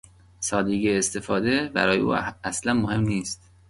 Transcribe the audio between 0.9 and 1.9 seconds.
استفاده